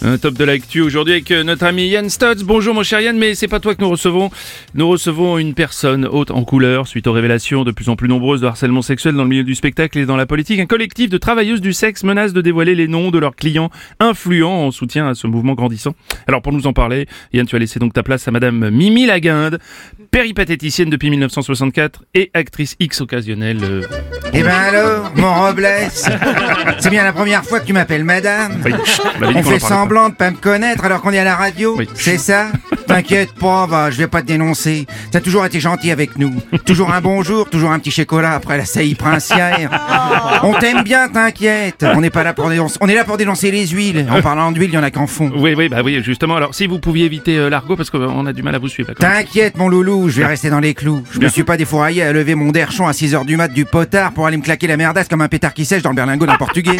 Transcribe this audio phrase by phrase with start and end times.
[0.00, 2.44] Un top de l'actu aujourd'hui avec euh, notre ami Yann Stutz.
[2.44, 4.30] Bonjour mon cher Yann, mais c'est pas toi que nous recevons.
[4.74, 8.40] Nous recevons une personne haute en couleur suite aux révélations de plus en plus nombreuses
[8.40, 10.60] de harcèlement sexuel dans le milieu du spectacle et dans la politique.
[10.60, 14.66] Un collectif de travailleuses du sexe menace de dévoiler les noms de leurs clients influents
[14.66, 15.94] en soutien à ce mouvement grandissant.
[16.28, 19.04] Alors pour nous en parler, Yann, tu as laissé donc ta place à madame Mimi
[19.04, 19.58] Laguinde,
[20.12, 23.58] péripatéticienne depuis 1964 et actrice X occasionnelle.
[23.64, 23.82] euh,
[24.32, 25.66] Eh ben alors, mon Robles,
[26.78, 28.72] c'est bien la première fois que tu m'appelles madame oui,
[29.22, 29.58] on On fait.
[29.88, 31.88] Semblant de pas me connaître alors qu'on est à la radio Oui.
[31.94, 32.48] C'est ça?
[32.88, 34.86] T'inquiète pas, va, je vais pas te dénoncer.
[35.12, 36.34] T'as toujours été gentil avec nous.
[36.64, 39.70] Toujours un bonjour, toujours un petit chocolat après la saillie princière.
[40.42, 41.84] On t'aime bien, t'inquiète.
[41.94, 42.78] On n'est pas là pour dénoncer.
[42.80, 44.06] On est là pour dénoncer les huiles.
[44.10, 45.30] En parlant d'huile, il y en a qu'en fond.
[45.36, 46.36] Oui, oui, bah oui, justement.
[46.36, 48.88] Alors, si vous pouviez éviter euh, l'argot, parce qu'on a du mal à vous suivre.
[48.88, 49.18] là, quand même.
[49.24, 51.02] T'inquiète, mon loulou, je vais rester dans les clous.
[51.12, 54.12] Je me suis pas défouraillé à lever mon derchon à 6h du mat du potard
[54.12, 56.36] pour aller me claquer la merdasse comme un pétard qui sèche dans le berlingot d'un
[56.36, 56.76] portugais.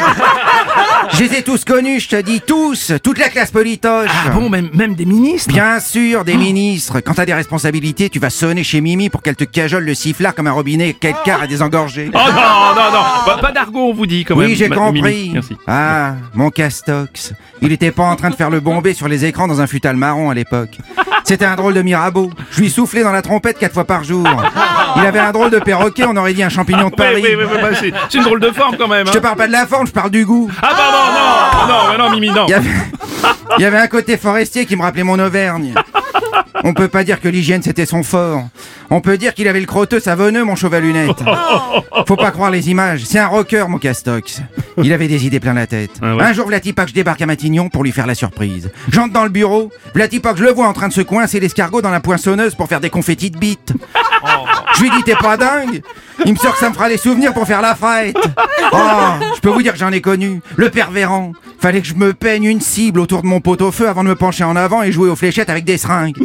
[1.12, 4.10] Je les ai tous connus, je te dis, tous, toute la classe politoche.
[4.26, 5.48] Ah bon, même, même des ministres?
[5.52, 7.00] Bien sûr, des ministres.
[7.00, 10.34] Quand t'as des responsabilités, tu vas sonner chez Mimi pour qu'elle te cajole le sifflard
[10.34, 12.10] comme un robinet quelqu'un à désengorger.
[12.14, 12.32] Oh non,
[12.74, 14.48] non, non Pas, pas d'argot, on vous dit quand même.
[14.48, 15.02] Oui, j'ai compris.
[15.02, 15.30] Mimi.
[15.34, 15.56] Merci.
[15.66, 17.32] Ah, mon Castox.
[17.62, 19.96] Il était pas en train de faire le bombé sur les écrans dans un futal
[19.96, 20.78] marron à l'époque.
[21.24, 22.30] C'était un drôle de Mirabeau.
[22.52, 24.26] Je lui soufflais dans la trompette quatre fois par jour.
[24.96, 27.22] Il avait un drôle de perroquet, on aurait dit un champignon de Paris.
[27.22, 29.06] oui, oui, oui, bah, c'est c'est une drôle de forme quand même.
[29.06, 29.14] Je hein.
[29.14, 30.50] te parle pas de la forme, je parle du goût.
[30.62, 32.46] Ah pardon, non, non, mais non, Mimi, non.
[32.46, 32.70] Il y avait,
[33.58, 35.74] il y avait un côté forestier qui me rappelait mon Auvergne.
[36.64, 38.44] On peut pas dire que l'hygiène c'était son fort.
[38.90, 41.22] On peut dire qu'il avait le crotteux savonneux, mon chauve à lunettes.
[42.06, 43.04] Faut pas croire les images.
[43.04, 44.40] C'est un rocker, mon Castox.
[44.82, 45.90] Il avait des idées plein la tête.
[46.02, 46.22] Ah ouais.
[46.22, 48.70] Un jour, Vlatipak, je débarque à Matignon pour lui faire la surprise.
[48.90, 49.70] J'entre dans le bureau.
[49.94, 52.80] Vlatipak, je le vois en train de se coincer l'escargot dans la poinçonneuse pour faire
[52.80, 53.72] des confettis de bites.
[54.78, 55.82] Je lui dis, t'es pas dingue
[56.24, 58.16] Il me sort que ça me fera des souvenirs pour faire la fête.
[58.72, 58.76] Oh,
[59.34, 60.40] je peux vous dire que j'en ai connu.
[60.56, 61.32] Le pervéran.
[61.60, 64.08] Fallait que je me peigne une cible autour de mon pot au feu avant de
[64.08, 66.16] me pencher en avant et jouer aux fléchettes avec des seringues.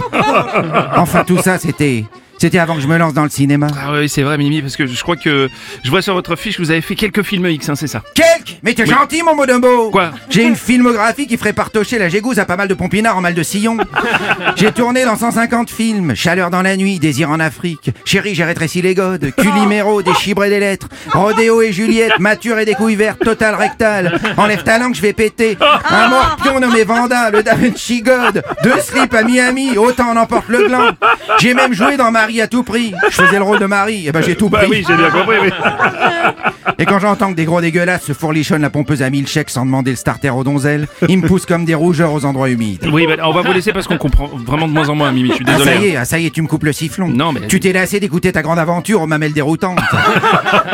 [0.95, 2.05] Enfin, tout ça, c'était...
[2.43, 3.67] C'était avant que je me lance dans le cinéma.
[3.73, 5.47] Ah oui, c'est vrai, Mimi, parce que je crois que
[5.81, 8.01] je vois sur votre fiche que vous avez fait quelques films X, hein, c'est ça.
[8.13, 12.39] Quelques Mais t'es gentil, mon Modombo Quoi J'ai une filmographie qui ferait partocher la gégouze
[12.39, 13.77] à pas mal de pompinards en mal de sillon.
[14.57, 16.15] J'ai tourné dans 150 films.
[16.15, 17.91] Chaleur dans la nuit, Désir en Afrique.
[18.03, 19.31] Chérie, j'ai rétréci les godes.
[19.37, 20.89] Culimero, des chibres et des lettres.
[21.13, 24.19] Rodéo et Juliette, mature et des couilles vertes, total rectal.
[24.35, 25.57] Enlève ta langue, je vais péter.
[25.89, 28.43] Un morpion nommé Vanda, le Da Vinci God.
[28.63, 30.91] Deux slips à Miami, autant en emporte le gland.
[31.39, 32.93] J'ai même joué dans Marie à tout prix.
[33.09, 34.69] Je faisais le rôle de Marie, et ben j'ai tout Bah pris.
[34.69, 35.49] oui, j'ai bien compris, oui.
[36.79, 39.65] Et quand j'entends que des gros dégueulasses se fourlichonnent la pompeuse à mille chèques sans
[39.65, 42.87] demander le starter aux donzelles, ils me poussent comme des rougeurs aux endroits humides.
[42.91, 45.29] Oui, bah, on va vous laisser parce qu'on comprend vraiment de moins en moins, Mimi,
[45.29, 45.65] je suis Ah désolé.
[45.71, 45.91] ça y hein.
[45.91, 47.07] est, ah, ça y est, tu me coupes le sifflon.
[47.09, 49.79] Non, mais- Tu t'es lassé d'écouter ta grande aventure aux mamelles déroutantes.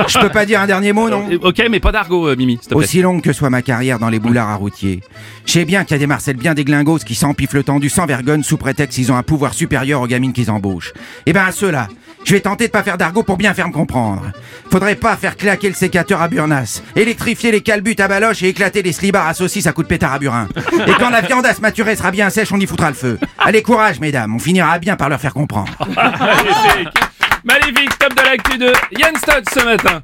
[0.08, 1.28] Je peux pas dire un dernier mot, non?
[1.44, 2.78] Ok, mais pas d'argot, euh, Mimi, s'il te plaît.
[2.78, 5.02] Aussi longue que soit ma carrière dans les boulards à routier.
[5.46, 7.90] Je sais bien qu'il y a des Marcel bien des glingos qui s'empiflent le tendu
[7.90, 10.94] sans vergogne sous prétexte qu'ils ont un pouvoir supérieur aux gamines qu'ils embauchent.
[11.26, 11.88] Eh ben à ceux-là,
[12.30, 14.22] je vais tenter de pas faire d'argot pour bien faire me comprendre.
[14.72, 18.84] Faudrait pas faire claquer le sécateur à Burnas, électrifier les calbutes à baloche et éclater
[18.84, 20.48] les slibards à saucisses à coups de pétard à burin.
[20.86, 23.18] Et quand la viande à se maturer sera bien sèche, on y foutra le feu.
[23.40, 25.74] Allez courage mesdames, on finira bien par leur faire comprendre.
[27.44, 30.04] Magnifique, top de l'actu de Yann Stott ce matin.